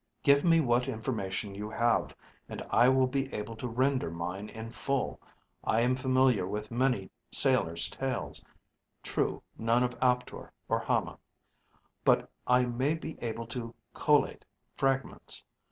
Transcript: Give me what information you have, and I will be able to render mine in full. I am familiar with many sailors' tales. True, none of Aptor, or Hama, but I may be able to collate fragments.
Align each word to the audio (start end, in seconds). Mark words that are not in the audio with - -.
Give 0.23 0.43
me 0.43 0.59
what 0.61 0.87
information 0.87 1.53
you 1.53 1.69
have, 1.69 2.15
and 2.49 2.63
I 2.71 2.89
will 2.89 3.05
be 3.05 3.31
able 3.31 3.55
to 3.57 3.67
render 3.67 4.09
mine 4.09 4.49
in 4.49 4.71
full. 4.71 5.21
I 5.63 5.81
am 5.81 5.95
familiar 5.95 6.47
with 6.47 6.71
many 6.71 7.11
sailors' 7.29 7.87
tales. 7.87 8.43
True, 9.03 9.43
none 9.59 9.83
of 9.83 9.95
Aptor, 10.01 10.51
or 10.67 10.79
Hama, 10.79 11.19
but 12.03 12.31
I 12.47 12.63
may 12.65 12.95
be 12.95 13.15
able 13.21 13.45
to 13.49 13.75
collate 13.93 14.43
fragments. 14.75 15.43